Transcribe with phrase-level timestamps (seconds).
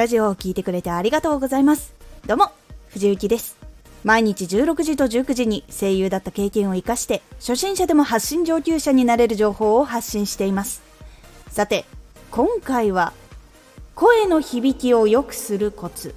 [0.00, 1.92] ラジオを聴いてくれてありがとうございます。
[2.26, 2.46] どうも
[2.88, 3.58] 藤幸です。
[4.02, 10.80] 毎日16時と19時に声優だった経験を生かして初心者でも発信上級者になれる情報を発信しています。
[11.48, 11.84] さて
[12.30, 13.12] 今回は
[13.94, 16.14] 声の響きを良くするコツ。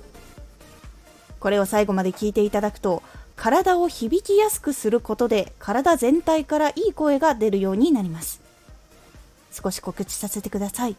[1.41, 3.04] これを最後まで聞いていただくと
[3.36, 8.40] 体を響きやすくすることで体全体からいい声が出るようになります。
[9.52, 10.95] 少し告知させてください。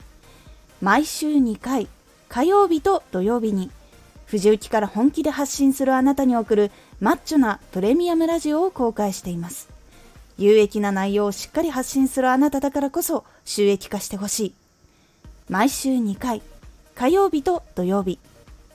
[0.82, 1.88] 毎週2回
[2.28, 3.70] 火曜日と土曜日に
[4.26, 9.68] 藤雪から本気で発信するあなたに送るマッチョなプレミアムラジオを公開しています。
[10.36, 14.54] 有益な内容をしっかり発信するあなただからこそ収益化してほしい。
[15.48, 16.42] 毎週2回
[16.94, 18.18] 火曜日と土曜日。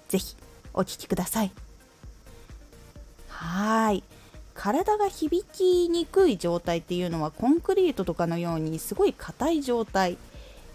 [0.07, 0.35] ぜひ
[0.73, 1.51] お聴きください。
[3.27, 4.03] はい。
[4.53, 10.17] 体が響きにくい状態っていうのはコンクリートとかのようにすごい硬い状態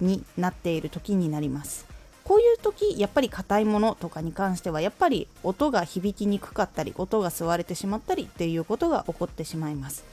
[0.00, 1.93] になっている時になります。
[2.24, 10.04] こういう時やっぱり硬いものとかに関してはやっぱり音が響きにくかったり音が吸われてしまったりっていうことが起こってしまいます。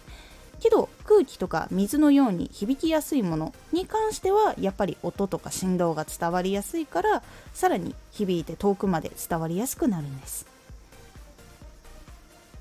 [0.59, 7.23] けど空気とか水のように響きやすいものに関してはやっぱり音とか振動が伝わりやすいから
[7.53, 10.45] さらに響いて遠くまで伝わりやすくなるんです。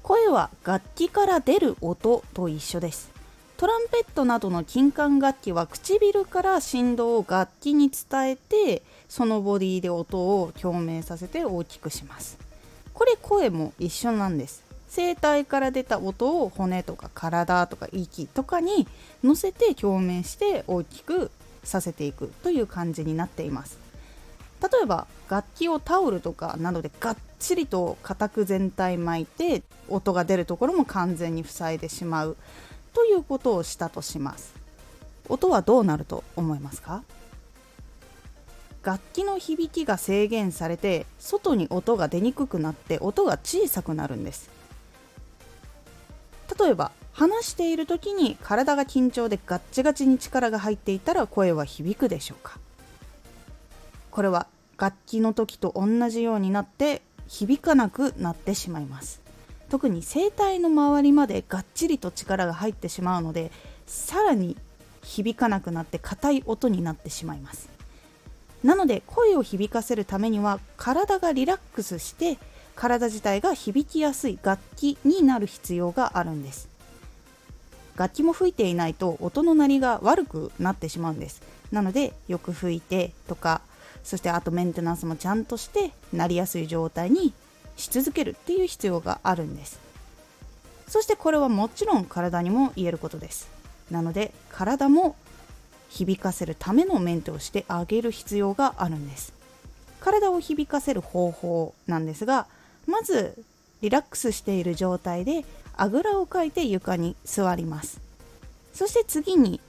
[0.03, 3.20] 声は楽器から出る音と一緒です。
[3.61, 12.39] トランペットなどの金管楽器は唇から振動を楽器に伝えてそのボディで音を共鳴させて大きくします。
[12.95, 14.65] これ声も一緒なんです。
[14.97, 18.89] 声帯から出た音を骨とか体とか息とかに
[19.23, 21.31] 乗せて共鳴して大きく
[21.63, 23.79] させていくという感じになっています。
[24.63, 32.39] 例えば楽器をタオルとかなどでがっちりと固く全体巻いて音が出るところも完全に塞いでしまう。
[32.95, 34.55] ということをしたとします。
[35.29, 37.03] 音はどうなると思いますか？
[38.83, 44.51] 楽器の響きが制限されて外に音が出にくくなって音が小さくなるんです。
[46.59, 52.59] 例えば話している時に体が緊張でガッチガチに力が入っていたら声は響くでしょうか？
[54.11, 54.47] これは
[54.79, 59.21] 楽器の時と同じようになって響かなくなってしまいます。
[59.71, 63.53] 特に声帯の周りまでがっちりと力が入ってしまうので
[63.87, 64.57] さらに
[65.03, 67.71] 響かなくなって硬い音になってしまいます。
[68.63, 72.37] なので声を響かせるためには体がリラックスして
[72.75, 76.69] 体自体が響きやすい楽器になる必要があるんです。
[77.97, 81.43] 楽器も吹いていないと音の鳴りが悪くなってしまうんです。
[81.71, 83.61] なのでよく吹いてとか
[84.03, 87.33] そしてあとメンテナンスもちゃんとしてなりやすい状態に
[87.81, 89.81] し続けるっていう必要があるんです。
[90.87, 93.49] そしてこれはもちろん体にも言えることです。
[93.91, 95.17] なので体も
[95.89, 99.33] 響かせるためのメンテをしてあげる必要があるんです。
[100.01, 102.47] 体を響かせる方法なんですが
[102.87, 103.45] まず
[103.83, 105.45] リラックスしている状態で
[105.77, 108.01] あぐらをかいて床に座ります。
[108.73, 109.61] そして次に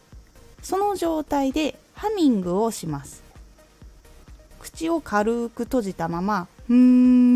[0.61, 3.23] その状態でハミングをします。
[4.59, 7.30] 口を軽く閉じたまま「うーん」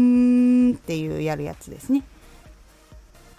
[0.73, 2.03] っていうやるやつですね。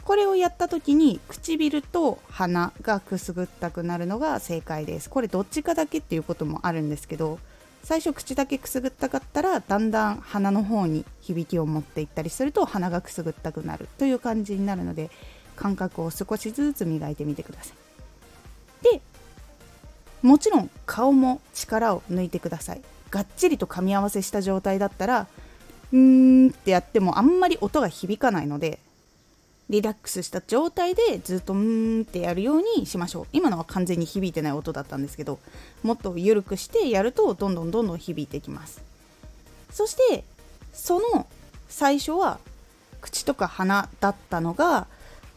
[0.04, 5.10] これをやった時に唇と鼻がくすぐったくなるのが正解です。
[5.10, 7.40] これどっちかだけっていうこともあるんですけど
[7.82, 15.10] 最初口だけくすぐったかったらだんだん鼻の方に響きを持っていったりすると鼻がくすぐったくなるという感じになるので
[15.56, 17.76] 感覚を少しずつ磨いてみてください。
[18.84, 19.00] で
[20.22, 22.82] もちろん顔も力を抜いてください。
[23.10, 25.26] がっちりと噛み合わせした状態だったら
[25.92, 28.78] うーんってやってもあんまり音が響かないので
[29.68, 33.26] リラックスした状態でずっとうーんってやるようにしましょう。
[33.32, 35.38] 今のは完全に響いてない音だったんですけど
[35.82, 38.80] もっと緩くしてやるとどんどんどんどん響いていきます。
[39.70, 40.24] そして
[40.72, 41.26] その
[41.68, 42.38] 最初は
[43.00, 44.86] 口とか鼻だったのが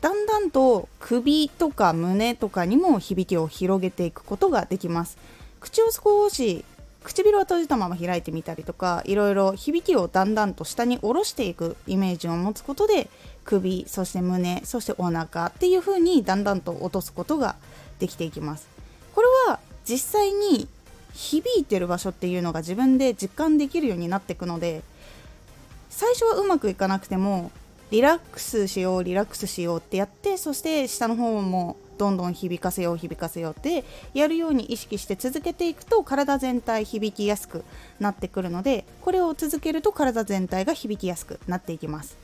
[0.02, 5.18] だんだんと首とか胸とかにも響きを広げていくことができます。
[5.60, 6.64] 口を少し
[7.04, 13.10] 唇を閉じたまま開いてみたりとかいろいろ響きをだんだんと下に下ろしていくイメージを持つことで
[13.46, 17.56] 首そして胸そしてお腹っていう風にだんだんと落とすことが
[18.00, 18.68] できていきます。
[19.16, 20.68] これは実際に
[21.14, 24.82] 響いてる場所っていうのが自分で実感できるようになっていくので
[25.90, 27.52] 最初はうまくいかなくても
[27.92, 37.66] リラックスしようリラックスしようってやってそして下の方もどんどん響かせよう響かせようってやるように意識して続けていくと体全体響きやすく
[38.00, 42.18] なってくるのでこれを続けると体全体が響きやすくなっていきます。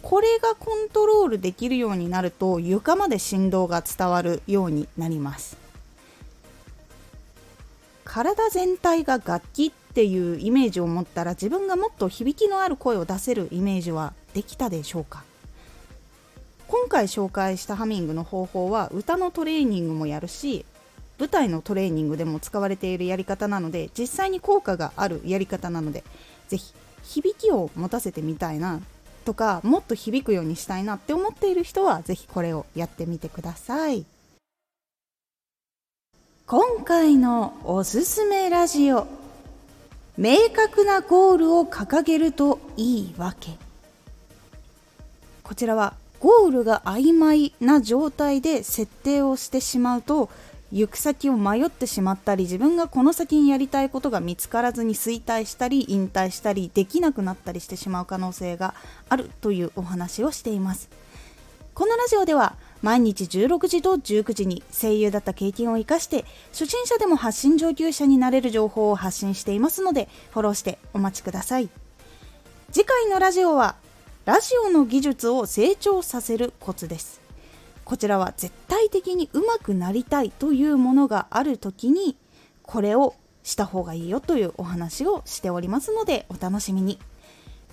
[0.00, 5.56] これがコントロールできるようになると床まで振動が伝わるようになります。
[8.04, 15.24] 体全体が楽器っていうイメージを持ったら自分がもっと響きのある声を出せるイメージはできたでしょうか？
[16.84, 20.66] 今回紹介したハミングの方法は歌のトレーニングもやるし
[21.18, 26.04] 舞台のトレーニングでも使われているやり方なので実際に効果があるやり方なので
[26.48, 28.82] 是非響きを持たせてみたいな
[29.24, 34.04] とかもっと響くようにしたいなって思っている人は是非これをやってみてください。
[36.46, 39.06] 今回のおすすめラジオ。
[40.18, 43.52] 明確なゴールを掲げるといいわけ。
[45.42, 45.94] こちらは
[46.24, 50.30] ゴールが曖昧な状態で設定をしてしまうと
[50.72, 58.72] 行く先を迷ってしまったり自分がこの先にやりたいことが見つからずに衰退したり引退したりできなくなったりしてしまう可能性が
[59.10, 60.88] あるというお話をしています。
[61.74, 71.68] このラジオでは毎日16時と19時に声優だった経験を生かして初心者でも発信上級者になれる情報を発信していますのでフォローしてお待ちください。
[72.72, 73.76] 次回のラジオは
[74.24, 77.20] ラジオの技術を成長させるコツです。
[77.84, 82.16] こちらは絶対的に上手くなりたいというものがある時に
[82.62, 86.98] これをした方がいいよというお話をしておりますのでお楽しみに。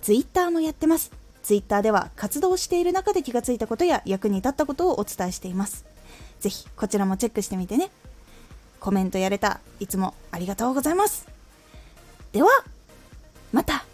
[0.02, 1.12] Twitter もやってます。
[1.42, 5.86] Twitter では活動している中で気がついたことや役に立ったことをお伝えしています。
[6.42, 7.92] 是非こちらもチェックしてみてね。
[8.82, 9.62] コメントやれた。
[9.80, 11.28] いつもありがとうございます。
[12.34, 12.50] では
[13.54, 13.86] また。